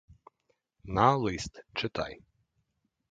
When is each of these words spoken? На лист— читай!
На 0.97 1.05
лист— 1.23 1.63
читай! 1.79 2.17